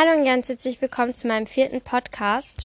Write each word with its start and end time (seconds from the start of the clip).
Hallo 0.00 0.12
und 0.18 0.24
ganz 0.24 0.48
herzlich 0.48 0.80
willkommen 0.80 1.14
zu 1.14 1.26
meinem 1.26 1.46
vierten 1.46 1.82
Podcast. 1.82 2.62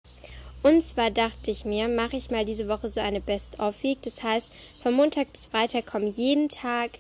Und 0.64 0.82
zwar 0.82 1.11
dachte 1.11 1.52
ich 1.52 1.65
mir, 1.65 1.90
mache 1.90 2.15
ich 2.15 2.31
mal 2.31 2.46
diese 2.46 2.69
Woche 2.69 2.88
so 2.88 3.02
eine 3.02 3.19
Best-of-Week. 3.19 4.02
Das 4.04 4.23
heißt, 4.23 4.47
von 4.81 4.94
Montag 4.94 5.34
bis 5.34 5.48
Freitag 5.48 5.86
kommen 5.86 6.13
jeden 6.13 6.48
Tag 6.48 6.92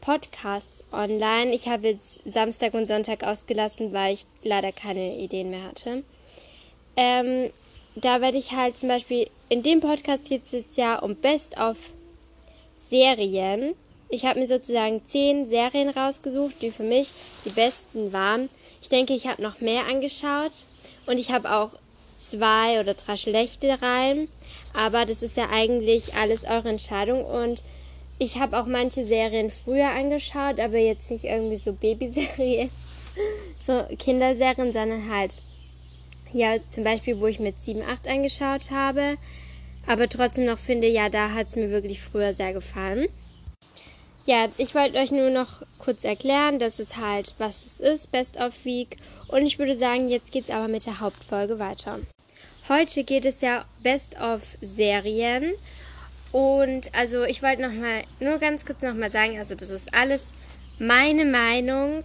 Podcasts 0.00 0.86
online. 0.90 1.54
Ich 1.54 1.68
habe 1.68 1.86
jetzt 1.86 2.20
Samstag 2.24 2.74
und 2.74 2.88
Sonntag 2.88 3.22
ausgelassen, 3.22 3.92
weil 3.92 4.14
ich 4.14 4.24
leider 4.42 4.72
keine 4.72 5.16
Ideen 5.18 5.50
mehr 5.50 5.62
hatte. 5.62 6.02
Ähm, 6.96 7.52
da 7.94 8.20
werde 8.20 8.38
ich 8.38 8.50
halt 8.50 8.76
zum 8.76 8.88
Beispiel, 8.88 9.30
in 9.50 9.62
dem 9.62 9.80
Podcast 9.80 10.28
geht 10.28 10.42
es 10.42 10.50
jetzt 10.50 10.78
ja 10.78 10.98
um 10.98 11.14
Best-of-Serien. 11.14 13.76
Ich 14.08 14.24
habe 14.24 14.40
mir 14.40 14.48
sozusagen 14.48 15.06
zehn 15.06 15.48
Serien 15.48 15.90
rausgesucht, 15.90 16.60
die 16.60 16.72
für 16.72 16.82
mich 16.82 17.12
die 17.44 17.50
besten 17.50 18.12
waren. 18.12 18.48
Ich 18.80 18.88
denke, 18.88 19.14
ich 19.14 19.26
habe 19.26 19.42
noch 19.42 19.60
mehr 19.60 19.86
angeschaut 19.86 20.52
und 21.06 21.18
ich 21.18 21.30
habe 21.30 21.52
auch 21.52 21.70
zwei 22.18 22.80
oder 22.80 22.94
drei 22.94 23.16
schlechte 23.16 23.80
rein. 23.82 24.28
Aber 24.74 25.04
das 25.04 25.22
ist 25.22 25.36
ja 25.36 25.48
eigentlich 25.50 26.14
alles 26.14 26.44
eure 26.44 26.68
Entscheidung 26.68 27.24
und 27.24 27.62
ich 28.18 28.36
habe 28.36 28.58
auch 28.58 28.66
manche 28.66 29.06
Serien 29.06 29.50
früher 29.50 29.90
angeschaut, 29.90 30.60
aber 30.60 30.78
jetzt 30.78 31.10
nicht 31.10 31.24
irgendwie 31.24 31.56
so 31.56 31.72
Babyserien, 31.72 32.70
so 33.66 33.82
Kinderserien, 33.98 34.72
sondern 34.72 35.10
halt 35.10 35.40
ja 36.32 36.56
zum 36.68 36.84
Beispiel, 36.84 37.18
wo 37.18 37.26
ich 37.26 37.40
mit 37.40 37.60
7, 37.60 37.82
8 37.82 38.08
angeschaut 38.08 38.70
habe. 38.70 39.16
Aber 39.86 40.08
trotzdem 40.08 40.44
noch 40.44 40.58
finde, 40.58 40.86
ja, 40.86 41.08
da 41.08 41.32
hat 41.32 41.48
es 41.48 41.56
mir 41.56 41.70
wirklich 41.70 42.00
früher 42.00 42.34
sehr 42.34 42.52
gefallen. 42.52 43.08
Ja, 44.30 44.48
ich 44.58 44.76
wollte 44.76 44.96
euch 44.96 45.10
nur 45.10 45.30
noch 45.30 45.60
kurz 45.80 46.04
erklären, 46.04 46.60
dass 46.60 46.78
es 46.78 46.98
halt, 46.98 47.34
was 47.38 47.66
es 47.66 47.80
ist, 47.80 48.12
Best 48.12 48.36
of 48.36 48.64
Week. 48.64 48.96
Und 49.26 49.44
ich 49.44 49.58
würde 49.58 49.76
sagen, 49.76 50.08
jetzt 50.08 50.30
geht 50.30 50.44
es 50.44 50.50
aber 50.50 50.68
mit 50.68 50.86
der 50.86 51.00
Hauptfolge 51.00 51.58
weiter. 51.58 51.98
Heute 52.68 53.02
geht 53.02 53.26
es 53.26 53.40
ja 53.40 53.64
Best 53.82 54.20
of 54.20 54.40
Serien. 54.60 55.52
Und 56.30 56.94
also 56.94 57.24
ich 57.24 57.42
wollte 57.42 57.62
noch 57.62 57.72
mal 57.72 58.04
nur 58.20 58.38
ganz 58.38 58.64
kurz 58.64 58.82
noch 58.82 58.94
mal 58.94 59.10
sagen, 59.10 59.36
also 59.36 59.56
das 59.56 59.68
ist 59.68 59.92
alles 59.92 60.22
meine 60.78 61.24
Meinung, 61.24 62.04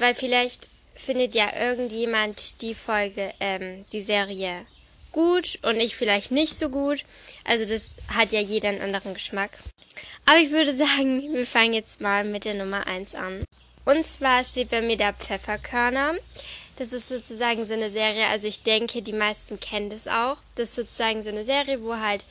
weil 0.00 0.16
vielleicht 0.16 0.68
findet 0.96 1.36
ja 1.36 1.46
irgendjemand 1.60 2.60
die 2.62 2.74
Folge, 2.74 3.32
ähm, 3.38 3.84
die 3.92 4.02
Serie 4.02 4.66
gut 5.12 5.60
und 5.62 5.76
ich 5.76 5.94
vielleicht 5.94 6.32
nicht 6.32 6.58
so 6.58 6.70
gut. 6.70 7.04
Also 7.44 7.72
das 7.72 7.94
hat 8.08 8.32
ja 8.32 8.40
jeder 8.40 8.70
einen 8.70 8.80
anderen 8.80 9.14
Geschmack. 9.14 9.50
Aber 10.26 10.38
ich 10.38 10.50
würde 10.50 10.74
sagen, 10.74 11.32
wir 11.32 11.46
fangen 11.46 11.74
jetzt 11.74 12.00
mal 12.00 12.24
mit 12.24 12.44
der 12.44 12.54
Nummer 12.54 12.86
1 12.86 13.14
an. 13.14 13.44
Und 13.84 14.06
zwar 14.06 14.44
steht 14.44 14.70
bei 14.70 14.80
mir 14.80 14.96
der 14.96 15.12
Pfefferkörner. 15.12 16.14
Das 16.76 16.92
ist 16.92 17.08
sozusagen 17.08 17.66
so 17.66 17.74
eine 17.74 17.90
Serie, 17.90 18.26
also 18.28 18.46
ich 18.46 18.62
denke, 18.62 19.02
die 19.02 19.12
meisten 19.12 19.60
kennen 19.60 19.90
das 19.90 20.08
auch. 20.08 20.36
Das 20.54 20.70
ist 20.70 20.74
sozusagen 20.76 21.22
so 21.22 21.28
eine 21.28 21.44
Serie, 21.44 21.82
wo 21.82 21.96
halt 21.96 22.24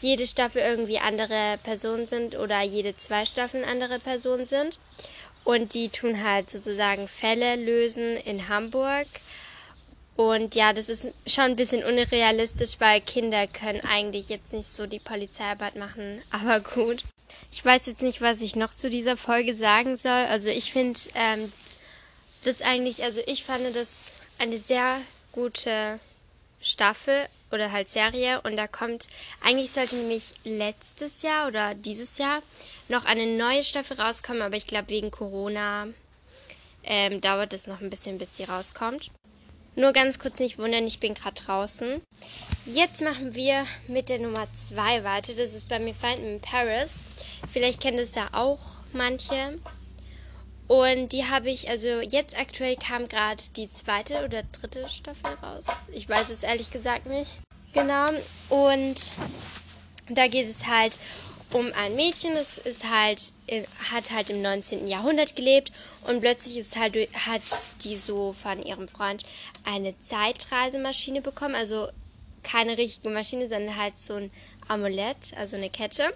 jede 0.00 0.26
Staffel 0.26 0.62
irgendwie 0.62 0.98
andere 0.98 1.58
Personen 1.64 2.06
sind 2.06 2.36
oder 2.36 2.62
jede 2.62 2.96
zwei 2.96 3.24
Staffeln 3.24 3.64
andere 3.64 3.98
Personen 3.98 4.46
sind. 4.46 4.78
Und 5.44 5.74
die 5.74 5.88
tun 5.88 6.22
halt 6.22 6.50
sozusagen 6.50 7.08
Fälle 7.08 7.56
lösen 7.56 8.16
in 8.18 8.48
Hamburg. 8.48 9.06
Und 10.16 10.54
ja, 10.54 10.72
das 10.72 10.88
ist 10.88 11.12
schon 11.26 11.44
ein 11.44 11.56
bisschen 11.56 11.84
unrealistisch, 11.84 12.76
weil 12.80 13.00
Kinder 13.00 13.46
können 13.46 13.80
eigentlich 13.88 14.28
jetzt 14.28 14.52
nicht 14.52 14.74
so 14.74 14.86
die 14.86 14.98
Polizeiarbeit 14.98 15.76
machen. 15.76 16.20
Aber 16.30 16.60
gut. 16.60 17.04
Ich 17.50 17.64
weiß 17.64 17.86
jetzt 17.86 18.02
nicht, 18.02 18.20
was 18.20 18.40
ich 18.40 18.56
noch 18.56 18.74
zu 18.74 18.90
dieser 18.90 19.16
Folge 19.16 19.56
sagen 19.56 19.96
soll. 19.96 20.10
Also 20.10 20.48
ich 20.48 20.72
finde 20.72 20.98
ähm, 21.14 21.52
das 22.44 22.62
eigentlich, 22.62 23.02
also 23.04 23.20
ich 23.26 23.44
fand 23.44 23.74
das 23.74 24.12
eine 24.38 24.58
sehr 24.58 25.00
gute 25.32 25.98
Staffel 26.60 27.26
oder 27.50 27.72
halt 27.72 27.88
Serie 27.88 28.40
und 28.42 28.56
da 28.56 28.66
kommt, 28.66 29.08
eigentlich 29.42 29.70
sollte 29.70 29.96
nämlich 29.96 30.34
letztes 30.44 31.22
Jahr 31.22 31.48
oder 31.48 31.74
dieses 31.74 32.18
Jahr 32.18 32.42
noch 32.88 33.04
eine 33.04 33.26
neue 33.26 33.64
Staffel 33.64 34.00
rauskommen, 34.00 34.42
aber 34.42 34.56
ich 34.56 34.66
glaube 34.66 34.90
wegen 34.90 35.10
Corona 35.10 35.88
ähm, 36.84 37.20
dauert 37.20 37.52
es 37.52 37.66
noch 37.66 37.80
ein 37.80 37.90
bisschen, 37.90 38.18
bis 38.18 38.32
die 38.32 38.44
rauskommt. 38.44 39.10
Nur 39.74 39.92
ganz 39.92 40.18
kurz 40.18 40.40
nicht 40.40 40.58
wundern, 40.58 40.86
ich 40.86 40.98
bin 40.98 41.14
gerade 41.14 41.40
draußen. 41.40 42.02
Jetzt 42.66 43.02
machen 43.02 43.34
wir 43.34 43.64
mit 43.86 44.08
der 44.08 44.18
Nummer 44.18 44.46
2 44.52 45.04
weiter. 45.04 45.34
Das 45.34 45.54
ist 45.54 45.68
bei 45.68 45.78
mir 45.78 45.94
Find 45.94 46.18
in 46.18 46.40
Paris. 46.40 46.92
Vielleicht 47.52 47.80
kennen 47.80 47.98
das 47.98 48.14
ja 48.14 48.28
auch 48.32 48.58
manche. 48.92 49.58
Und 50.66 51.12
die 51.12 51.24
habe 51.24 51.48
ich, 51.48 51.70
also 51.70 51.86
jetzt 51.86 52.38
aktuell 52.38 52.76
kam 52.76 53.08
gerade 53.08 53.42
die 53.56 53.70
zweite 53.70 54.24
oder 54.24 54.42
dritte 54.42 54.86
Staffel 54.88 55.32
raus. 55.42 55.64
Ich 55.92 56.08
weiß 56.08 56.28
es 56.28 56.42
ehrlich 56.42 56.70
gesagt 56.70 57.06
nicht. 57.06 57.40
Genau. 57.72 58.08
Und 58.50 59.12
da 60.10 60.26
geht 60.26 60.48
es 60.48 60.66
halt 60.66 60.98
um 61.52 61.72
ein 61.74 61.96
Mädchen, 61.96 62.32
es 62.34 62.58
ist 62.58 62.84
halt, 62.84 63.32
äh, 63.46 63.62
hat 63.92 64.10
halt 64.10 64.30
im 64.30 64.42
19. 64.42 64.86
Jahrhundert 64.86 65.34
gelebt 65.34 65.72
und 66.06 66.20
plötzlich 66.20 66.58
ist 66.58 66.76
halt, 66.76 66.96
hat 67.26 67.42
die 67.84 67.96
so 67.96 68.34
von 68.34 68.62
ihrem 68.62 68.88
Freund 68.88 69.24
eine 69.64 69.98
Zeitreisemaschine 70.00 71.22
bekommen. 71.22 71.54
Also 71.54 71.88
keine 72.42 72.76
richtige 72.76 73.10
Maschine, 73.10 73.48
sondern 73.48 73.76
halt 73.76 73.98
so 73.98 74.14
ein 74.14 74.30
Amulett, 74.68 75.34
also 75.38 75.56
eine 75.56 75.70
Kette. 75.70 76.12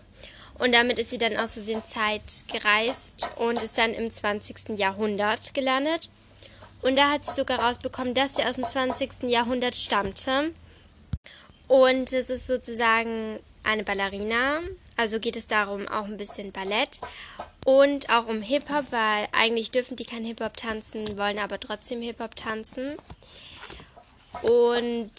Und 0.59 0.73
damit 0.73 0.99
ist 0.99 1.11
sie 1.11 1.19
dann 1.19 1.37
aus 1.37 1.55
Versehen 1.55 1.85
Zeit 1.85 2.23
gereist 2.53 3.29
und 3.37 3.63
ist 3.63 3.79
dann 3.79 3.95
im 3.95 4.11
20. 4.11 4.79
Jahrhundert 4.79 5.55
gelandet. 5.55 6.11
Und 6.83 6.97
da 6.97 7.11
hat 7.11 7.25
sie 7.25 7.35
sogar 7.35 7.61
rausbekommen, 7.61 8.15
dass 8.15 8.37
sie 8.37 8.45
aus 8.45 8.57
dem 8.57 8.67
20. 8.67 9.25
Jahrhundert 9.25 9.75
stammte. 9.75 10.53
Und 11.69 12.13
es 12.13 12.29
ist 12.29 12.47
sozusagen 12.47 13.39
eine 13.65 13.85
Ballerina. 13.85 14.61
Also 14.97 15.19
geht 15.21 15.37
es 15.37 15.47
darum 15.47 15.89
auch 15.89 16.05
ein 16.05 16.17
bisschen 16.17 16.53
Ballett 16.53 17.01
und 17.65 18.11
auch 18.11 18.27
um 18.27 18.43
Hip-Hop, 18.43 18.87
weil 18.91 19.27
eigentlich 19.33 19.71
dürfen 19.71 19.97
die 19.97 20.05
kein 20.05 20.25
Hip-Hop 20.25 20.57
tanzen, 20.57 21.19
wollen 21.19 21.39
aber 21.39 21.59
trotzdem 21.59 22.03
Hip-Hop 22.03 22.37
tanzen. 22.37 22.97
Und 24.43 25.11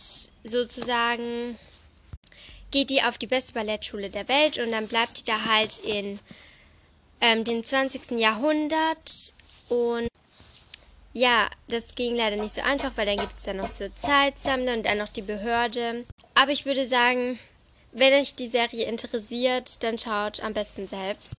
sozusagen 0.44 1.58
geht 2.72 2.90
die 2.90 3.04
auf 3.04 3.18
die 3.18 3.28
beste 3.28 3.54
Ballettschule 3.54 4.09
der 4.09 4.28
Welt 4.28 4.58
und 4.58 4.72
dann 4.72 4.88
bleibt 4.88 5.20
die 5.20 5.24
da 5.24 5.46
halt 5.46 5.80
in 5.80 6.20
ähm, 7.22 7.44
dem 7.44 7.64
20. 7.64 8.20
Jahrhundert 8.20 9.34
und 9.70 10.08
ja, 11.14 11.48
das 11.68 11.94
ging 11.94 12.16
leider 12.16 12.38
nicht 12.38 12.56
so 12.56 12.62
einfach, 12.62 12.92
weil 12.96 13.06
dann 13.06 13.18
gibt 13.18 13.38
es 13.38 13.44
dann 13.44 13.58
noch 13.58 13.68
so 13.68 13.88
Zeitsammler 13.88 14.74
und 14.74 14.86
dann 14.86 14.98
noch 14.98 15.10
die 15.10 15.22
Behörde. 15.22 16.06
Aber 16.34 16.52
ich 16.52 16.66
würde 16.66 16.88
sagen, 16.88 17.38
wenn 17.94 18.14
euch 18.14 18.36
die 18.36 18.50
Serie 18.50 18.86
interessiert, 18.86 19.84
dann 19.84 19.98
schaut 19.98 20.44
am 20.44 20.54
besten 20.54 20.88
selbst. 20.88 21.34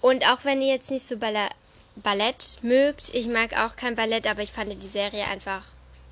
Und 0.00 0.26
auch 0.26 0.44
wenn 0.44 0.60
ihr 0.62 0.72
jetzt 0.72 0.90
nicht 0.90 1.06
so 1.06 1.16
Ballett 1.16 2.58
mögt, 2.62 3.14
ich 3.14 3.26
mag 3.26 3.56
auch 3.58 3.76
kein 3.76 3.94
Ballett, 3.94 4.26
aber 4.26 4.42
ich 4.42 4.52
fand 4.52 4.72
die 4.82 4.88
Serie 4.88 5.28
einfach 5.28 5.64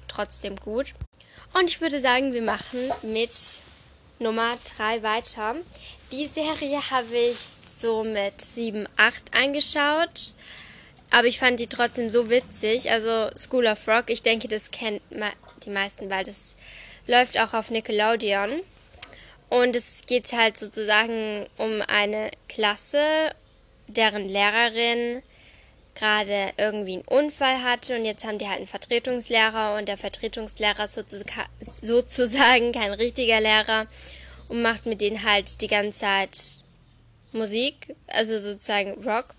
trotzdem 0.07 0.57
gut. 0.57 0.95
Und 1.55 1.69
ich 1.69 1.81
würde 1.81 2.01
sagen, 2.01 2.33
wir 2.33 2.43
machen 2.43 2.79
mit 3.03 3.31
Nummer 4.19 4.57
3 4.77 5.03
weiter. 5.03 5.57
Die 6.13 6.27
Serie 6.27 6.79
habe 6.91 7.17
ich 7.17 7.39
so 7.77 8.05
mit 8.05 8.41
7, 8.41 8.87
8 8.97 9.35
angeschaut. 9.35 10.35
Aber 11.11 11.27
ich 11.27 11.39
fand 11.41 11.59
die 11.59 11.67
trotzdem 11.67 12.11
so 12.11 12.31
witzig. 12.31 12.93
Also 12.93 13.31
School 13.37 13.67
of 13.67 13.89
Rock, 13.89 14.11
ich 14.11 14.23
denke, 14.23 14.47
das 14.47 14.71
kennt 14.71 15.03
die 15.65 15.71
meisten, 15.71 16.11
weil 16.11 16.23
das 16.23 16.57
läuft 17.07 17.41
auch 17.41 17.55
auf 17.55 17.71
Nickelodeon. 17.71 18.61
Und 19.51 19.77
es 19.77 20.03
geht 20.07 20.33
halt 20.33 20.57
sozusagen 20.57 21.47
um 21.59 21.83
eine 21.89 22.31
Klasse, 22.49 23.31
deren 23.89 24.29
Lehrerin 24.29 25.23
gerade 25.95 26.53
irgendwie 26.57 26.95
einen 26.95 27.05
Unfall 27.09 27.63
hatte 27.63 27.97
und 27.97 28.05
jetzt 28.05 28.25
haben 28.25 28.39
die 28.39 28.47
halt 28.47 28.59
einen 28.59 28.69
Vertretungslehrer 28.69 29.77
und 29.77 29.89
der 29.89 29.99
Vertretungslehrer 29.99 30.85
ist 30.85 31.85
sozusagen 31.85 32.73
kein 32.81 32.93
richtiger 32.93 33.41
Lehrer 33.41 33.87
und 34.49 34.63
macht 34.63 34.87
mit 34.87 35.01
denen 35.01 35.25
halt 35.25 35.61
die 35.61 35.67
ganze 35.67 36.01
Zeit 36.01 36.39
Musik, 37.33 37.97
also 38.09 38.39
sozusagen 38.39 39.05
Rock. 39.05 39.35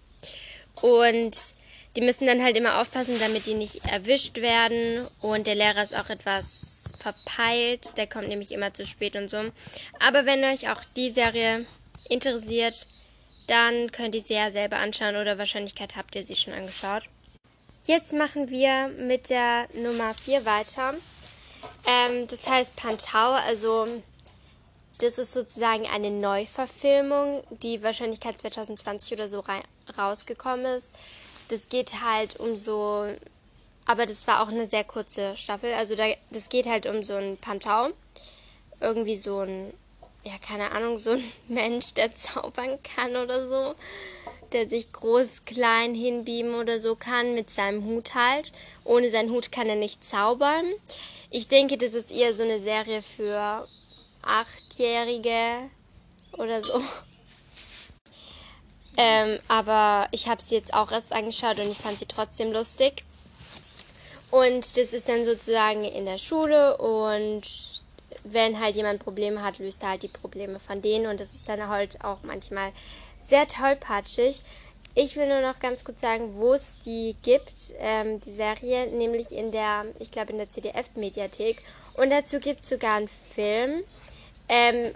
Und 0.81 1.55
die 1.95 2.01
müssen 2.01 2.25
dann 2.25 2.43
halt 2.43 2.57
immer 2.57 2.79
aufpassen, 2.79 3.19
damit 3.19 3.47
die 3.47 3.53
nicht 3.53 3.85
erwischt 3.85 4.37
werden. 4.37 5.07
Und 5.19 5.47
der 5.47 5.55
Lehrer 5.55 5.83
ist 5.83 5.95
auch 5.95 6.09
etwas 6.09 6.93
verpeilt. 6.99 7.97
Der 7.97 8.07
kommt 8.07 8.29
nämlich 8.29 8.51
immer 8.51 8.73
zu 8.73 8.85
spät 8.85 9.15
und 9.15 9.29
so. 9.29 9.39
Aber 9.99 10.25
wenn 10.25 10.43
euch 10.43 10.69
auch 10.69 10.81
die 10.95 11.11
Serie 11.11 11.65
interessiert, 12.07 12.87
dann 13.47 13.91
könnt 13.91 14.15
ihr 14.15 14.21
sie 14.21 14.35
ja 14.35 14.51
selber 14.51 14.77
anschauen 14.77 15.17
oder 15.17 15.37
Wahrscheinlichkeit 15.37 15.95
habt 15.97 16.15
ihr 16.15 16.23
sie 16.23 16.35
schon 16.35 16.53
angeschaut. 16.53 17.03
Jetzt 17.85 18.13
machen 18.13 18.49
wir 18.49 18.89
mit 18.89 19.29
der 19.29 19.67
Nummer 19.73 20.13
4 20.13 20.45
weiter. 20.45 20.93
Ähm, 21.85 22.27
das 22.27 22.47
heißt 22.47 22.75
Pantau, 22.75 23.31
also 23.47 23.87
das 24.99 25.17
ist 25.17 25.33
sozusagen 25.33 25.87
eine 25.93 26.11
Neuverfilmung, 26.11 27.41
die 27.63 27.81
Wahrscheinlichkeit 27.81 28.39
2020 28.39 29.13
oder 29.13 29.27
so 29.27 29.43
rausgekommen 29.97 30.65
ist 30.65 30.93
das 31.51 31.69
geht 31.69 32.01
halt 32.01 32.39
um 32.39 32.55
so 32.55 33.07
aber 33.85 34.05
das 34.05 34.27
war 34.27 34.41
auch 34.41 34.49
eine 34.49 34.67
sehr 34.67 34.83
kurze 34.83 35.35
Staffel. 35.35 35.73
Also 35.73 35.95
da, 35.95 36.05
das 36.31 36.49
geht 36.49 36.65
halt 36.65 36.85
um 36.85 37.03
so 37.03 37.15
ein 37.15 37.37
Pantau. 37.37 37.89
Irgendwie 38.79 39.15
so 39.15 39.39
ein, 39.39 39.73
ja, 40.23 40.33
keine 40.45 40.71
Ahnung, 40.71 40.97
so 40.97 41.11
ein 41.11 41.23
Mensch, 41.47 41.93
der 41.93 42.15
zaubern 42.15 42.79
kann 42.83 43.15
oder 43.15 43.47
so. 43.47 43.75
Der 44.53 44.67
sich 44.67 44.91
groß, 44.91 45.45
klein 45.45 45.95
hinbieben 45.95 46.55
oder 46.55 46.79
so 46.79 46.95
kann 46.95 47.35
mit 47.35 47.49
seinem 47.49 47.85
Hut 47.85 48.15
halt. 48.15 48.51
Ohne 48.83 49.09
seinen 49.09 49.31
Hut 49.31 49.51
kann 49.51 49.67
er 49.67 49.75
nicht 49.75 50.05
zaubern. 50.07 50.65
Ich 51.29 51.47
denke, 51.47 51.77
das 51.77 51.93
ist 51.93 52.11
eher 52.11 52.33
so 52.33 52.43
eine 52.43 52.59
Serie 52.59 53.01
für 53.01 53.67
Achtjährige 54.21 55.69
oder 56.33 56.61
so. 56.61 56.81
Ähm, 58.97 59.39
aber 59.47 60.07
ich 60.11 60.27
habe 60.27 60.41
sie 60.41 60.55
jetzt 60.55 60.73
auch 60.73 60.91
erst 60.91 61.13
angeschaut 61.13 61.59
und 61.59 61.69
ich 61.69 61.77
fand 61.77 61.97
sie 61.97 62.05
trotzdem 62.05 62.51
lustig. 62.51 63.03
Und 64.31 64.77
das 64.77 64.93
ist 64.93 65.09
dann 65.09 65.25
sozusagen 65.25 65.83
in 65.83 66.05
der 66.05 66.17
Schule 66.17 66.77
und 66.77 67.43
wenn 68.23 68.59
halt 68.59 68.75
jemand 68.75 69.03
Probleme 69.03 69.43
hat, 69.43 69.59
löst 69.59 69.83
er 69.83 69.89
halt 69.89 70.03
die 70.03 70.07
Probleme 70.07 70.59
von 70.59 70.81
denen 70.81 71.07
und 71.07 71.19
das 71.19 71.33
ist 71.33 71.49
dann 71.49 71.67
halt 71.67 72.03
auch 72.03 72.19
manchmal 72.23 72.71
sehr 73.27 73.47
tollpatschig. 73.47 74.41
Ich 74.93 75.15
will 75.15 75.27
nur 75.27 75.41
noch 75.41 75.59
ganz 75.59 75.83
kurz 75.83 76.01
sagen, 76.01 76.35
wo 76.35 76.53
es 76.53 76.75
die 76.85 77.15
gibt, 77.23 77.73
ähm, 77.79 78.19
die 78.21 78.31
Serie, 78.31 78.87
nämlich 78.87 79.31
in 79.31 79.51
der, 79.51 79.85
ich 79.99 80.11
glaube 80.11 80.33
in 80.33 80.37
der 80.37 80.49
CDF-Mediathek. 80.49 81.57
Und 81.93 82.09
dazu 82.09 82.39
gibt 82.39 82.63
es 82.63 82.69
sogar 82.69 82.95
einen 82.97 83.07
Film, 83.07 83.83
ähm, 84.49 84.93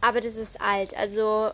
aber 0.00 0.20
das 0.20 0.34
ist 0.34 0.60
alt, 0.60 0.96
also 0.96 1.50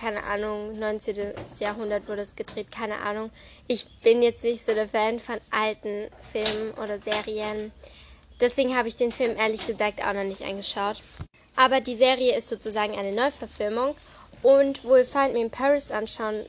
keine 0.00 0.24
Ahnung, 0.24 0.78
19. 0.78 1.34
Jahrhundert 1.58 2.08
wurde 2.08 2.22
es 2.22 2.34
gedreht, 2.34 2.72
keine 2.72 3.00
Ahnung. 3.00 3.30
Ich 3.66 3.86
bin 4.02 4.22
jetzt 4.22 4.42
nicht 4.42 4.64
so 4.64 4.72
der 4.72 4.88
Fan 4.88 5.20
von 5.20 5.38
alten 5.50 6.08
Filmen 6.32 6.72
oder 6.82 6.98
Serien. 6.98 7.72
Deswegen 8.40 8.74
habe 8.74 8.88
ich 8.88 8.94
den 8.94 9.12
Film 9.12 9.36
ehrlich 9.36 9.66
gesagt 9.66 10.02
auch 10.02 10.14
noch 10.14 10.24
nicht 10.24 10.42
angeschaut. 10.42 11.02
Aber 11.56 11.80
die 11.80 11.96
Serie 11.96 12.36
ist 12.36 12.48
sozusagen 12.48 12.98
eine 12.98 13.12
Neuverfilmung. 13.12 13.94
Und 14.42 14.84
wo 14.84 14.96
ihr 14.96 15.04
Find 15.04 15.34
Me 15.34 15.42
in 15.42 15.50
Paris 15.50 15.90
anschauen 15.90 16.46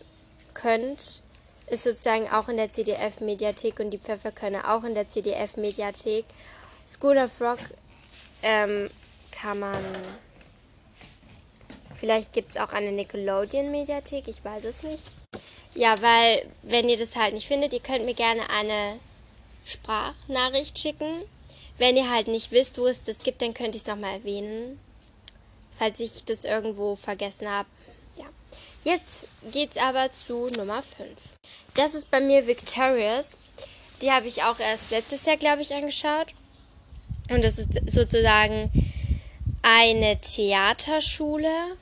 könnt, 0.54 1.22
ist 1.68 1.84
sozusagen 1.84 2.30
auch 2.32 2.48
in 2.48 2.58
der 2.58 2.72
CDF-Mediathek 2.72 3.80
und 3.80 3.92
die 3.92 3.98
Pfefferkörner 3.98 4.74
auch 4.74 4.86
in 4.86 4.96
der 4.96 5.08
CDF-Mediathek. 5.08 6.24
School 6.88 7.18
of 7.18 7.42
Rock 7.42 7.60
ähm, 8.44 8.90
kann 9.32 9.60
man 9.60 9.84
Vielleicht 12.02 12.34
gibt 12.34 12.50
es 12.50 12.58
auch 12.58 12.74
eine 12.74 12.92
Nickelodeon-Mediathek, 12.92 14.28
ich 14.28 14.44
weiß 14.44 14.66
es 14.66 14.82
nicht. 14.82 15.04
Ja, 15.76 16.02
weil, 16.02 16.44
wenn 16.64 16.90
ihr 16.90 16.98
das 16.98 17.16
halt 17.16 17.36
nicht 17.36 17.48
findet, 17.48 17.74
ihr 17.74 17.80
könnt 17.80 18.06
mir 18.06 18.16
gerne 18.16 18.42
eine 18.60 18.98
Sprachnachricht 19.66 20.80
schicken. 20.80 21.24
Wenn 21.78 21.96
ihr 21.96 22.10
halt 22.10 22.28
nicht 22.28 22.52
wisst, 22.52 22.80
wo 22.80 22.88
es 22.88 23.04
das 23.04 23.20
gibt, 23.20 23.44
dann 23.44 23.54
könnte 23.54 23.78
ich 23.78 23.84
es 23.84 23.88
nochmal 23.88 24.16
erwähnen. 24.16 24.80
Falls 25.78 26.00
ich 26.00 26.24
das 26.26 26.44
irgendwo 26.44 26.96
vergessen 26.96 27.48
habe. 27.48 27.70
Ja. 28.18 28.26
Jetzt 28.84 29.28
geht's 29.54 29.78
aber 29.78 30.12
zu 30.12 30.48
Nummer 30.58 30.82
5. 30.82 31.08
Das 31.76 31.94
ist 31.94 32.10
bei 32.10 32.20
mir 32.20 32.48
Victorious. 32.48 33.38
Die 34.02 34.12
habe 34.12 34.28
ich 34.28 34.42
auch 34.42 34.60
erst 34.60 34.90
letztes 34.90 35.24
Jahr, 35.28 35.38
glaube 35.38 35.62
ich, 35.62 35.72
angeschaut. 35.72 36.34
Und 37.30 37.44
das 37.44 37.60
ist 37.60 37.70
sozusagen 37.86 38.72
eine 39.62 40.20
Theaterschule 40.20 41.78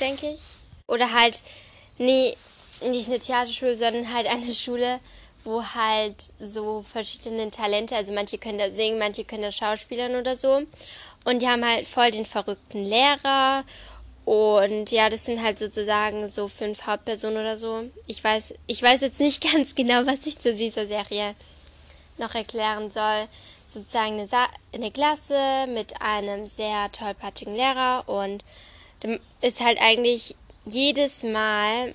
denke 0.00 0.30
ich. 0.30 0.40
Oder 0.86 1.12
halt, 1.12 1.42
nee, 1.98 2.34
nicht 2.82 3.08
eine 3.08 3.18
Theaterschule, 3.18 3.76
sondern 3.76 4.12
halt 4.12 4.26
eine 4.26 4.52
Schule, 4.52 5.00
wo 5.44 5.62
halt 5.62 6.16
so 6.40 6.82
verschiedene 6.82 7.50
Talente, 7.50 7.96
also 7.96 8.12
manche 8.12 8.38
können 8.38 8.58
da 8.58 8.70
singen, 8.70 8.98
manche 8.98 9.24
können 9.24 9.42
da 9.42 9.52
schauspielern 9.52 10.16
oder 10.16 10.36
so. 10.36 10.62
Und 11.24 11.42
die 11.42 11.48
haben 11.48 11.64
halt 11.64 11.86
voll 11.86 12.10
den 12.10 12.26
verrückten 12.26 12.84
Lehrer. 12.84 13.64
Und 14.24 14.90
ja, 14.90 15.08
das 15.08 15.24
sind 15.24 15.42
halt 15.42 15.58
sozusagen 15.58 16.28
so 16.28 16.48
fünf 16.48 16.86
Hauptpersonen 16.86 17.38
oder 17.38 17.56
so. 17.56 17.84
Ich 18.06 18.22
weiß, 18.22 18.54
ich 18.66 18.82
weiß 18.82 19.00
jetzt 19.00 19.20
nicht 19.20 19.42
ganz 19.52 19.74
genau, 19.74 20.06
was 20.06 20.26
ich 20.26 20.38
zu 20.38 20.54
dieser 20.54 20.86
Serie 20.86 21.34
noch 22.18 22.34
erklären 22.34 22.90
soll. 22.90 23.26
Sozusagen 23.66 24.14
eine, 24.14 24.26
Sa 24.26 24.46
eine 24.74 24.90
Klasse 24.90 25.66
mit 25.68 26.00
einem 26.00 26.48
sehr 26.48 26.90
tollpatzigen 26.92 27.54
Lehrer 27.54 28.04
und 28.06 28.44
ist 29.40 29.60
halt 29.60 29.78
eigentlich 29.80 30.34
jedes 30.64 31.22
Mal 31.22 31.94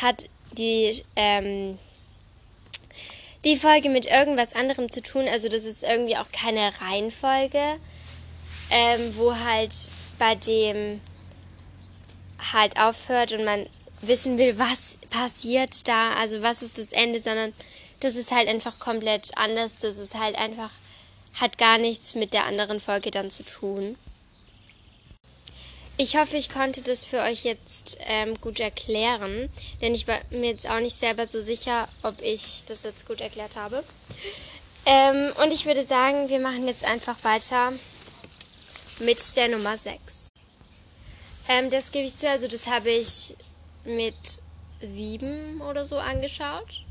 hat 0.00 0.28
die 0.52 1.02
ähm, 1.14 1.78
die 3.44 3.56
Folge 3.56 3.90
mit 3.90 4.06
irgendwas 4.06 4.54
anderem 4.54 4.90
zu 4.90 5.02
tun. 5.02 5.26
Also 5.28 5.48
das 5.48 5.64
ist 5.64 5.84
irgendwie 5.84 6.16
auch 6.16 6.30
keine 6.32 6.72
Reihenfolge, 6.80 7.78
ähm, 8.70 9.16
wo 9.16 9.36
halt 9.36 9.74
bei 10.18 10.34
dem 10.34 11.00
halt 12.52 12.78
aufhört 12.80 13.32
und 13.32 13.44
man 13.44 13.68
wissen 14.02 14.36
will, 14.38 14.58
was 14.58 14.98
passiert 15.10 15.86
da, 15.86 16.14
also 16.14 16.42
was 16.42 16.62
ist 16.62 16.78
das 16.78 16.92
Ende, 16.92 17.20
sondern 17.20 17.52
das 18.00 18.16
ist 18.16 18.32
halt 18.32 18.48
einfach 18.48 18.78
komplett 18.78 19.30
anders. 19.36 19.78
Das 19.78 19.98
ist 19.98 20.14
halt 20.14 20.36
einfach, 20.38 20.70
hat 21.34 21.58
gar 21.58 21.78
nichts 21.78 22.14
mit 22.14 22.32
der 22.32 22.46
anderen 22.46 22.80
Folge 22.80 23.10
dann 23.10 23.30
zu 23.30 23.44
tun. 23.44 23.96
Ich 25.98 26.18
hoffe, 26.18 26.36
ich 26.36 26.50
konnte 26.50 26.82
das 26.82 27.04
für 27.04 27.22
euch 27.22 27.44
jetzt 27.44 27.96
ähm, 28.00 28.38
gut 28.42 28.60
erklären, 28.60 29.48
denn 29.80 29.94
ich 29.94 30.06
war 30.06 30.18
mir 30.28 30.50
jetzt 30.50 30.68
auch 30.68 30.78
nicht 30.78 30.96
selber 30.96 31.26
so 31.26 31.40
sicher, 31.40 31.88
ob 32.02 32.20
ich 32.20 32.64
das 32.66 32.82
jetzt 32.82 33.08
gut 33.08 33.22
erklärt 33.22 33.56
habe. 33.56 33.82
Ähm, 34.84 35.32
und 35.42 35.54
ich 35.54 35.64
würde 35.64 35.84
sagen, 35.84 36.28
wir 36.28 36.38
machen 36.38 36.68
jetzt 36.68 36.84
einfach 36.84 37.16
weiter 37.24 37.72
mit 39.00 39.36
der 39.36 39.48
Nummer 39.48 39.78
6. 39.78 40.28
Ähm, 41.48 41.70
das 41.70 41.90
gebe 41.92 42.06
ich 42.06 42.14
zu, 42.14 42.28
also 42.28 42.46
das 42.46 42.66
habe 42.66 42.90
ich 42.90 43.34
mit 43.86 44.14
7 44.82 45.62
oder 45.62 45.86
so 45.86 45.96
angeschaut. 45.96 46.84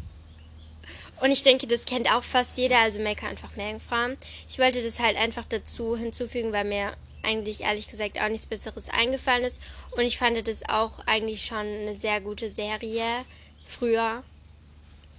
Und 1.21 1.31
ich 1.31 1.43
denke, 1.43 1.67
das 1.67 1.85
kennt 1.85 2.11
auch 2.11 2.23
fast 2.23 2.57
jeder, 2.57 2.79
also 2.79 2.99
Maker 2.99 3.27
einfach 3.27 3.55
Meerjungfrauen. 3.55 4.17
Ich 4.49 4.57
wollte 4.57 4.81
das 4.81 4.99
halt 4.99 5.15
einfach 5.15 5.45
dazu 5.45 5.95
hinzufügen, 5.95 6.51
weil 6.51 6.65
mir 6.65 6.91
eigentlich 7.25 7.61
ehrlich 7.61 7.89
gesagt 7.89 8.19
auch 8.19 8.29
nichts 8.29 8.47
Besseres 8.47 8.89
eingefallen 8.89 9.43
ist. 9.43 9.61
Und 9.91 10.03
ich 10.03 10.17
fand 10.17 10.47
das 10.47 10.69
auch 10.69 10.99
eigentlich 11.05 11.45
schon 11.45 11.57
eine 11.57 11.95
sehr 11.95 12.21
gute 12.21 12.49
Serie 12.49 13.03
früher. 13.65 14.23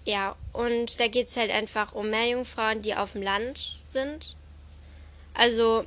Ja, 0.04 0.36
und 0.52 1.00
da 1.00 1.08
geht 1.08 1.28
es 1.28 1.36
halt 1.36 1.50
einfach 1.50 1.92
um 1.92 2.10
Meerjungfrauen, 2.10 2.80
die 2.80 2.94
auf 2.94 3.12
dem 3.12 3.22
Land 3.22 3.58
sind. 3.88 4.36
Also, 5.34 5.84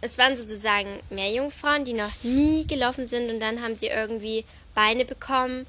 es 0.00 0.18
waren 0.18 0.36
sozusagen 0.36 0.88
Meerjungfrauen, 1.10 1.84
die 1.84 1.94
noch 1.94 2.10
nie 2.22 2.66
gelaufen 2.66 3.06
sind 3.06 3.30
und 3.30 3.40
dann 3.40 3.62
haben 3.62 3.76
sie 3.76 3.86
irgendwie 3.86 4.44
Beine 4.74 5.04
bekommen. 5.04 5.66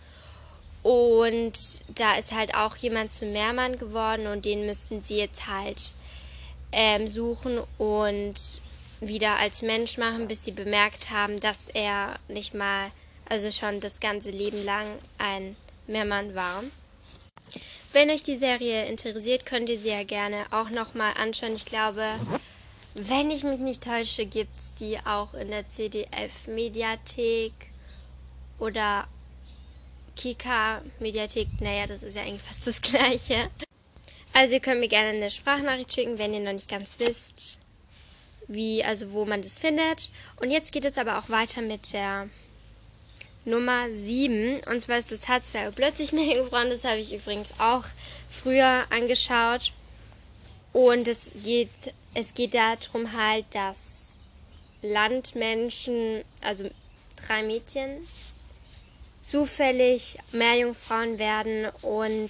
Und 0.84 1.54
da 1.96 2.16
ist 2.16 2.32
halt 2.32 2.54
auch 2.54 2.76
jemand 2.76 3.14
zum 3.14 3.32
Meermann 3.32 3.78
geworden 3.78 4.28
und 4.28 4.46
den 4.46 4.66
müssten 4.66 5.02
sie 5.02 5.18
jetzt 5.18 5.48
halt 5.48 5.94
ähm, 6.72 7.08
suchen 7.08 7.60
und 7.78 8.36
wieder 9.02 9.38
als 9.40 9.62
Mensch 9.62 9.98
machen, 9.98 10.28
bis 10.28 10.46
sie 10.46 10.52
bemerkt 10.52 11.12
haben, 11.12 11.40
dass 11.40 11.70
er 11.70 12.16
nicht 12.28 12.54
mal, 12.54 12.92
also 13.28 13.52
schon 13.52 13.80
das 13.80 14.00
ganze 14.00 14.30
Leben 14.32 14.64
lang 14.64 14.86
ein 15.18 15.56
Mehrmann 15.88 16.36
war. 16.36 16.64
Wenn 17.94 18.10
euch 18.10 18.24
die 18.24 18.38
Serie 18.38 18.86
interessiert, 18.86 19.46
könnt 19.46 19.70
ihr 19.70 19.80
sie 19.80 19.90
ja 19.90 20.04
gerne 20.04 20.44
auch 20.52 20.70
nochmal 20.70 21.14
anschauen. 21.18 21.56
Ich 21.56 21.66
glaube, 21.66 22.04
wenn 22.96 23.32
ich 23.32 23.44
mich 23.44 23.60
nicht 23.60 23.84
täusche, 23.84 24.26
gibt 24.26 24.60
es 24.60 24.74
die 24.74 24.98
auch 25.06 25.34
in 25.34 25.50
der 25.50 25.70
CDF-Mediathek 25.70 27.54
oder 28.60 29.08
Kika-Mediathek. 30.16 31.48
Naja, 31.60 31.88
das 31.88 32.04
ist 32.04 32.16
ja 32.16 32.24
eigentlich 32.24 32.42
fast 32.42 32.68
das 32.68 32.82
gleiche. 32.92 33.50
Also 34.34 34.56
ihr 34.56 34.60
könnt 34.60 34.82
mir 34.82 34.88
gerne 34.90 35.10
eine 35.10 35.32
Sprachnachricht 35.32 35.94
schicken, 35.94 36.18
wenn 36.20 36.34
ihr 36.34 36.42
noch 36.42 36.54
nicht 36.54 36.70
ganz 36.70 37.00
wisst, 37.00 37.60
wie, 38.48 38.84
also 38.84 39.12
wo 39.14 39.26
man 39.26 39.42
das 39.42 39.58
findet. 39.58 40.12
Und 40.38 40.52
jetzt 40.52 40.72
geht 40.72 40.86
es 40.86 40.98
aber 40.98 41.18
auch 41.18 41.30
weiter 41.30 41.62
mit 41.62 41.94
der 41.94 42.30
Nummer 43.46 43.90
7. 43.90 44.62
Und 44.72 44.82
zwar 44.82 44.98
ist 44.98 45.12
das 45.12 45.28
H2O 45.28 45.72
plötzlich 45.72 46.12
mehr 46.14 46.42
gefroren. 46.42 46.70
Das 46.70 46.84
habe 46.84 47.00
ich 47.00 47.14
übrigens 47.14 47.60
auch 47.60 47.86
früher 48.30 48.86
angeschaut. 48.90 49.72
Und 50.74 51.08
es 51.08 51.32
geht, 51.44 51.70
es 52.14 52.34
geht 52.34 52.54
darum 52.54 53.14
halt, 53.14 53.46
dass 53.52 54.16
Landmenschen, 54.82 56.24
also 56.42 56.70
drei 57.16 57.44
Mädchen, 57.44 58.06
zufällig 59.24 60.18
Meerjungfrauen 60.34 61.18
werden 61.18 61.68
und 61.82 62.30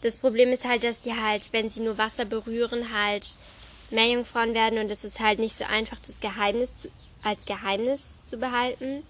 das 0.00 0.18
Problem 0.18 0.50
ist 0.50 0.64
halt, 0.64 0.84
dass 0.84 1.00
die 1.00 1.14
halt, 1.14 1.52
wenn 1.52 1.70
sie 1.70 1.80
nur 1.80 1.98
Wasser 1.98 2.24
berühren, 2.24 2.92
halt 2.92 3.36
Meerjungfrauen 3.90 4.54
werden 4.54 4.78
und 4.78 4.90
es 4.90 5.04
ist 5.04 5.20
halt 5.20 5.38
nicht 5.38 5.56
so 5.56 5.64
einfach, 5.64 5.98
das 6.04 6.20
Geheimnis 6.20 6.76
zu, 6.76 6.88
als 7.22 7.46
Geheimnis 7.46 8.20
zu 8.26 8.38
behalten. 8.38 9.02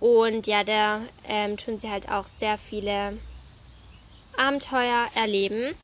Und 0.00 0.46
ja, 0.46 0.64
da 0.64 1.00
ähm, 1.28 1.56
tun 1.56 1.78
sie 1.78 1.90
halt 1.90 2.10
auch 2.10 2.26
sehr 2.26 2.58
viele 2.58 3.16
Abenteuer 4.36 5.06
erleben. 5.14 5.74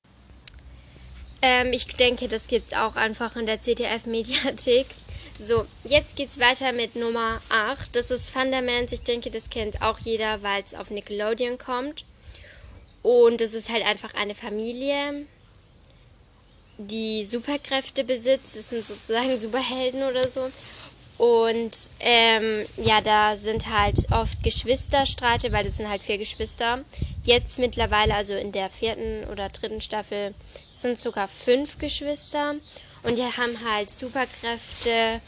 Ähm, 1.42 1.72
ich 1.72 1.86
denke, 1.86 2.28
das 2.28 2.48
gibt 2.48 2.72
es 2.72 2.78
auch 2.78 2.96
einfach 2.96 3.36
in 3.36 3.46
der 3.46 3.60
CTF-Mediathek. 3.60 4.86
So, 5.38 5.64
jetzt 5.84 6.16
geht's 6.16 6.38
weiter 6.38 6.72
mit 6.72 6.96
Nummer 6.96 7.40
8. 7.48 7.96
Das 7.96 8.10
ist 8.10 8.30
Fundaments. 8.30 8.92
Ich 8.92 9.02
denke, 9.02 9.30
das 9.30 9.48
kennt 9.48 9.80
auch 9.80 9.98
jeder, 9.98 10.42
weil 10.42 10.62
es 10.62 10.74
auf 10.74 10.90
Nickelodeon 10.90 11.56
kommt. 11.56 12.04
Und 13.02 13.40
es 13.40 13.54
ist 13.54 13.70
halt 13.70 13.86
einfach 13.86 14.12
eine 14.14 14.34
Familie, 14.34 15.26
die 16.88 17.24
Superkräfte 17.24 18.04
besitzt. 18.04 18.56
Das 18.56 18.70
sind 18.70 18.84
sozusagen 18.84 19.38
Superhelden 19.38 20.02
oder 20.02 20.26
so. 20.26 20.48
Und 21.18 21.90
ähm, 22.00 22.64
ja, 22.78 23.02
da 23.02 23.36
sind 23.36 23.66
halt 23.68 24.10
oft 24.10 24.42
Geschwisterstreite, 24.42 25.52
weil 25.52 25.64
das 25.64 25.76
sind 25.76 25.88
halt 25.90 26.02
vier 26.02 26.16
Geschwister. 26.16 26.82
Jetzt 27.24 27.58
mittlerweile, 27.58 28.14
also 28.14 28.34
in 28.34 28.52
der 28.52 28.70
vierten 28.70 29.24
oder 29.30 29.50
dritten 29.50 29.82
Staffel, 29.82 30.34
sind 30.70 30.98
sogar 30.98 31.28
fünf 31.28 31.76
Geschwister. 31.76 32.54
Und 33.02 33.18
die 33.18 33.22
haben 33.22 33.58
halt 33.70 33.90
Superkräfte 33.90 35.20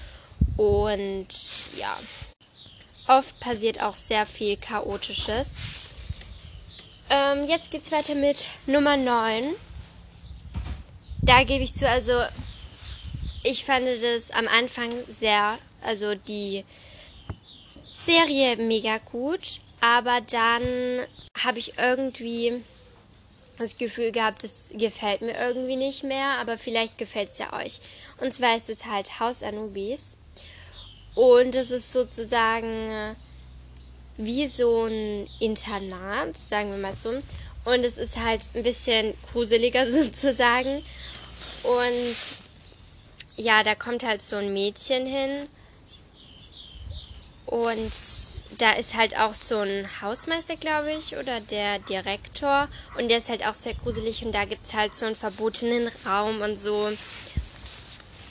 und 0.56 1.28
ja. 1.76 1.94
Oft 3.08 3.38
passiert 3.40 3.82
auch 3.82 3.94
sehr 3.94 4.24
viel 4.24 4.56
Chaotisches. 4.56 5.58
Ähm, 7.10 7.46
jetzt 7.46 7.70
geht's 7.70 7.92
weiter 7.92 8.14
mit 8.14 8.48
Nummer 8.66 8.96
9. 8.96 9.44
Da 11.22 11.44
gebe 11.44 11.64
ich 11.64 11.74
zu, 11.74 11.88
also 11.88 12.12
ich 13.44 13.64
fand 13.64 13.86
das 13.86 14.30
am 14.32 14.48
Anfang 14.48 14.90
sehr 15.08 15.56
also 15.84 16.14
die 16.14 16.64
Serie 17.98 18.56
mega 18.56 18.98
gut, 18.98 19.60
aber 19.80 20.20
dann 20.30 21.06
habe 21.38 21.58
ich 21.58 21.78
irgendwie 21.78 22.52
das 23.58 23.76
Gefühl 23.76 24.10
gehabt, 24.10 24.44
das 24.44 24.70
gefällt 24.72 25.22
mir 25.22 25.38
irgendwie 25.38 25.76
nicht 25.76 26.02
mehr, 26.04 26.38
aber 26.40 26.58
vielleicht 26.58 26.98
gefällt 26.98 27.30
es 27.32 27.38
ja 27.38 27.52
euch. 27.52 27.80
Und 28.20 28.32
zwar 28.32 28.56
ist 28.56 28.68
es 28.68 28.86
halt 28.86 29.20
Haus 29.20 29.42
Anubis. 29.42 30.16
Und 31.14 31.54
es 31.54 31.70
ist 31.70 31.92
sozusagen 31.92 33.14
wie 34.16 34.46
so 34.48 34.84
ein 34.84 35.28
Internat, 35.40 36.36
sagen 36.36 36.70
wir 36.70 36.78
mal 36.78 36.96
so. 36.96 37.10
Und 37.64 37.84
es 37.84 37.98
ist 37.98 38.18
halt 38.18 38.48
ein 38.54 38.62
bisschen 38.62 39.14
gruseliger 39.32 39.88
sozusagen. 39.90 40.82
Und 41.62 42.36
ja, 43.36 43.62
da 43.62 43.74
kommt 43.74 44.04
halt 44.04 44.22
so 44.22 44.36
ein 44.36 44.52
Mädchen 44.52 45.06
hin 45.06 45.46
und 47.52 47.92
da 48.58 48.70
ist 48.72 48.94
halt 48.94 49.18
auch 49.18 49.34
so 49.34 49.58
ein 49.58 49.86
Hausmeister, 50.00 50.56
glaube 50.56 50.90
ich, 50.92 51.18
oder 51.18 51.38
der 51.38 51.80
Direktor. 51.80 52.66
Und 52.96 53.10
der 53.10 53.18
ist 53.18 53.28
halt 53.28 53.46
auch 53.46 53.52
sehr 53.52 53.74
gruselig. 53.74 54.24
Und 54.24 54.34
da 54.34 54.46
gibt 54.46 54.64
es 54.64 54.72
halt 54.72 54.96
so 54.96 55.04
einen 55.04 55.16
verbotenen 55.16 55.90
Raum 56.06 56.40
und 56.40 56.58
so. 56.58 56.90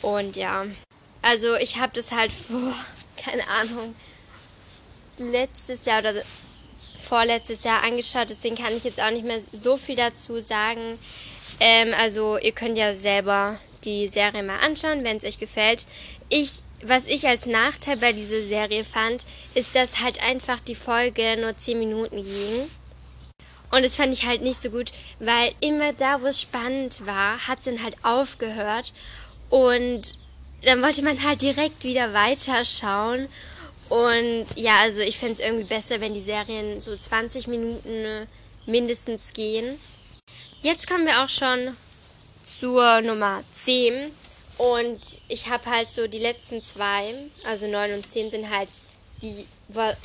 Und 0.01 0.35
ja. 0.37 0.65
Also 1.21 1.53
ich 1.57 1.79
habe 1.79 1.91
das 1.93 2.11
halt 2.11 2.33
vor, 2.47 2.73
keine 3.23 3.47
Ahnung, 3.47 3.93
letztes 5.17 5.85
Jahr 5.85 5.99
oder 5.99 6.13
vorletztes 7.01 7.63
Jahr 7.63 7.83
angeschaut. 7.83 8.29
Deswegen 8.29 8.55
kann 8.55 8.75
ich 8.75 8.83
jetzt 8.83 9.01
auch 9.01 9.11
nicht 9.11 9.25
mehr 9.25 9.39
so 9.51 9.77
viel 9.77 9.95
dazu 9.95 10.39
sagen. 10.39 10.99
Ähm, 11.59 11.93
also 11.99 12.37
ihr 12.37 12.53
könnt 12.53 12.77
ja 12.77 12.95
selber 12.95 13.59
die 13.83 14.07
Serie 14.07 14.43
mal 14.43 14.59
anschauen, 14.59 15.03
wenn 15.03 15.17
es 15.17 15.25
euch 15.25 15.39
gefällt. 15.39 15.87
Ich 16.29 16.63
was 16.83 17.05
ich 17.05 17.27
als 17.27 17.45
Nachteil 17.45 17.97
bei 17.97 18.11
dieser 18.11 18.41
Serie 18.41 18.83
fand, 18.83 19.23
ist, 19.53 19.75
dass 19.75 20.01
halt 20.01 20.21
einfach 20.23 20.59
die 20.61 20.75
Folge 20.75 21.37
nur 21.39 21.55
10 21.55 21.77
Minuten 21.77 22.23
ging. 22.23 22.69
Und 23.71 23.85
das 23.85 23.95
fand 23.95 24.13
ich 24.13 24.25
halt 24.25 24.41
nicht 24.41 24.61
so 24.61 24.69
gut, 24.69 24.91
weil 25.19 25.51
immer 25.61 25.93
da, 25.93 26.21
wo 26.21 26.25
es 26.25 26.41
spannend 26.41 27.05
war, 27.05 27.47
hat 27.47 27.59
es 27.59 27.65
dann 27.65 27.83
halt 27.83 27.95
aufgehört. 28.03 28.93
Und 29.49 30.17
dann 30.63 30.81
wollte 30.81 31.03
man 31.03 31.21
halt 31.23 31.41
direkt 31.41 31.83
wieder 31.83 32.13
weiterschauen. 32.13 33.27
Und 33.91 34.45
ja, 34.55 34.79
also 34.83 35.01
ich 35.01 35.17
fände 35.17 35.33
es 35.33 35.39
irgendwie 35.41 35.65
besser, 35.65 35.99
wenn 35.99 36.13
die 36.13 36.21
Serien 36.21 36.79
so 36.79 36.95
20 36.95 37.47
Minuten 37.47 38.25
mindestens 38.65 39.33
gehen. 39.33 39.77
Jetzt 40.61 40.87
kommen 40.87 41.05
wir 41.05 41.21
auch 41.21 41.27
schon 41.27 41.75
zur 42.41 43.01
Nummer 43.01 43.43
10. 43.51 43.93
Und 44.59 45.01
ich 45.27 45.49
habe 45.49 45.65
halt 45.65 45.91
so 45.91 46.07
die 46.07 46.19
letzten 46.19 46.61
zwei, 46.61 47.13
also 47.43 47.67
neun 47.67 47.91
und 47.93 48.07
zehn 48.07 48.31
sind 48.31 48.49
halt 48.49 48.69
die, 49.23 49.45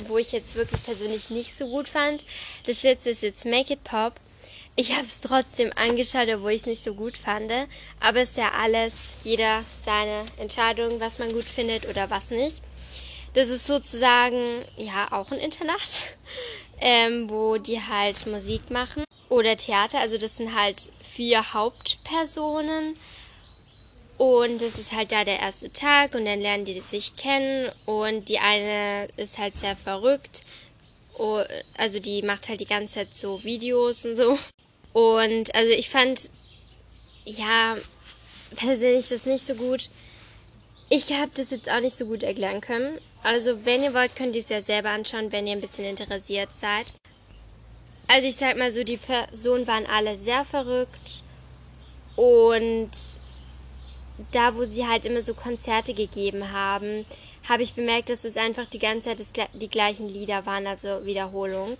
wo 0.07 0.17
ich 0.17 0.33
jetzt 0.33 0.55
wirklich 0.55 0.83
persönlich 0.83 1.29
nicht 1.29 1.55
so 1.55 1.67
gut 1.69 1.87
fand. 1.87 2.25
Das 2.65 2.83
letzte 2.83 3.11
ist 3.11 3.21
jetzt 3.21 3.45
Make 3.45 3.73
It 3.73 3.85
Pop. 3.85 4.15
Ich 4.75 4.97
habe 4.97 5.07
es 5.07 5.21
trotzdem 5.21 5.71
angeschaut, 5.77 6.27
obwohl 6.27 6.51
ich 6.51 6.61
es 6.61 6.67
nicht 6.67 6.83
so 6.83 6.93
gut 6.93 7.17
fand. 7.17 7.53
Aber 8.01 8.19
es 8.19 8.31
ist 8.31 8.37
ja 8.37 8.51
alles, 8.59 9.13
jeder 9.23 9.63
seine 9.81 10.25
Entscheidung, 10.39 10.99
was 10.99 11.19
man 11.19 11.31
gut 11.31 11.45
findet 11.45 11.87
oder 11.87 12.09
was 12.09 12.31
nicht. 12.31 12.61
Das 13.37 13.49
ist 13.49 13.67
sozusagen 13.67 14.65
ja 14.77 15.11
auch 15.11 15.29
ein 15.29 15.37
Internat, 15.37 16.17
ähm, 16.81 17.29
wo 17.29 17.59
die 17.59 17.79
halt 17.79 18.25
Musik 18.25 18.71
machen 18.71 19.03
oder 19.29 19.55
Theater. 19.55 19.99
Also 19.99 20.17
das 20.17 20.37
sind 20.37 20.59
halt 20.59 20.91
vier 21.03 21.53
Hauptpersonen 21.53 22.95
und 24.17 24.59
es 24.63 24.79
ist 24.79 24.91
halt 24.91 25.11
da 25.11 25.23
der 25.23 25.39
erste 25.39 25.71
Tag 25.71 26.15
und 26.15 26.25
dann 26.25 26.41
lernen 26.41 26.65
die 26.65 26.81
sich 26.81 27.15
kennen 27.15 27.71
und 27.85 28.27
die 28.27 28.39
eine 28.39 29.07
ist 29.17 29.37
halt 29.37 29.55
sehr 29.59 29.75
verrückt. 29.75 30.41
Also 31.77 31.99
die 31.99 32.23
macht 32.23 32.49
halt 32.49 32.59
die 32.59 32.65
ganze 32.65 32.95
Zeit 32.95 33.13
so 33.13 33.43
Videos 33.43 34.03
und 34.03 34.15
so. 34.15 34.35
Und 34.93 35.53
also 35.53 35.71
ich 35.73 35.89
fand, 35.89 36.31
ja, 37.25 37.77
persönlich 38.55 39.09
das 39.09 39.27
nicht 39.27 39.45
so 39.45 39.53
gut. 39.53 39.89
Ich 40.89 41.11
habe 41.13 41.31
das 41.35 41.51
jetzt 41.51 41.69
auch 41.69 41.81
nicht 41.81 41.95
so 41.95 42.05
gut 42.05 42.23
erklären 42.23 42.61
können. 42.61 42.99
Also 43.23 43.65
wenn 43.65 43.83
ihr 43.83 43.93
wollt, 43.93 44.15
könnt 44.15 44.35
ihr 44.35 44.41
es 44.41 44.49
ja 44.49 44.61
selber 44.61 44.89
anschauen, 44.89 45.31
wenn 45.31 45.47
ihr 45.47 45.53
ein 45.53 45.61
bisschen 45.61 45.85
interessiert 45.85 46.53
seid. 46.53 46.93
Also 48.07 48.27
ich 48.27 48.35
sag 48.35 48.57
mal 48.57 48.71
so, 48.71 48.83
die 48.83 48.97
Personen 48.97 49.67
waren 49.67 49.85
alle 49.87 50.17
sehr 50.17 50.45
verrückt 50.45 51.23
und 52.15 52.91
da, 54.31 54.55
wo 54.55 54.65
sie 54.65 54.87
halt 54.87 55.05
immer 55.05 55.23
so 55.23 55.33
Konzerte 55.33 55.93
gegeben 55.93 56.51
haben, 56.51 57.05
habe 57.47 57.63
ich 57.63 57.73
bemerkt, 57.73 58.09
dass 58.09 58.23
es 58.23 58.37
einfach 58.37 58.65
die 58.65 58.79
ganze 58.79 59.09
Zeit 59.15 59.49
die 59.53 59.69
gleichen 59.69 60.09
Lieder 60.09 60.45
waren, 60.45 60.67
also 60.67 61.05
Wiederholung. 61.05 61.77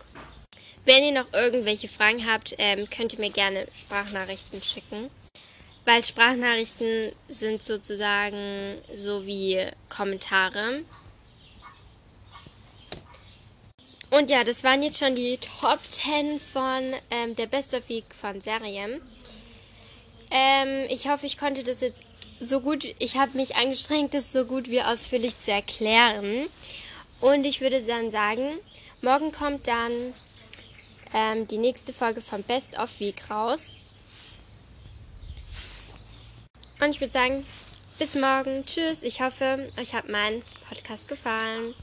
Wenn 0.86 1.04
ihr 1.04 1.12
noch 1.12 1.34
irgendwelche 1.34 1.88
Fragen 1.88 2.26
habt, 2.32 2.56
ähm, 2.60 2.90
könnt 2.90 3.14
ihr 3.14 3.20
mir 3.20 3.32
gerne 3.32 3.66
Sprachnachrichten 3.74 4.62
schicken. 4.62 5.10
Weil 5.84 6.04
Sprachnachrichten 6.04 7.12
sind 7.28 7.64
sozusagen 7.64 8.78
so 8.94 9.26
wie 9.26 9.66
Kommentare. 9.90 10.84
Und 14.10 14.30
ja, 14.30 14.44
das 14.44 14.64
waren 14.64 14.84
jetzt 14.84 15.00
schon 15.00 15.16
die 15.16 15.38
Top 15.38 15.80
10 15.88 16.40
von 16.40 16.94
ähm, 17.12 17.36
der 17.36 17.48
Best 17.48 17.74
of 17.74 17.90
Week 17.90 18.06
von 18.14 18.40
Serien. 18.40 19.02
Ähm, 20.32 20.86
ich 20.90 21.10
hoffe, 21.10 21.26
ich 21.26 21.38
konnte 21.38 21.64
das 21.64 21.82
jetzt 21.82 22.06
so 22.40 22.62
gut, 22.62 22.88
ich 23.00 23.18
habe 23.18 23.38
mich 23.38 23.56
angestrengt, 23.56 24.14
das 24.14 24.32
so 24.32 24.46
gut 24.46 24.70
wie 24.70 24.82
ausführlich 24.82 25.38
zu 25.38 25.52
erklären. 25.52 26.48
Und 27.20 27.46
ich 27.46 27.62
würde 27.62 27.82
dann 27.82 28.12
sagen, 28.12 28.48
morgen 29.02 29.32
kommt 29.32 29.68
dann 29.68 29.92
ähm, 31.14 31.48
die 31.48 31.58
nächste 31.58 31.94
Folge 31.94 32.22
von 32.22 32.44
Best 32.44 32.78
of 32.80 33.00
Week 33.00 33.30
raus. 33.30 33.74
Und 36.80 36.90
ich 36.90 37.02
würde 37.02 37.14
sagen, 37.14 37.46
bis 37.98 38.16
morgen. 38.16 38.64
Tschüss. 38.66 39.02
Ich 39.02 39.22
hoffe, 39.22 39.72
euch 39.80 39.94
hat 39.96 40.08
mein 40.10 40.42
Podcast 40.70 41.08
gefallen. 41.08 41.74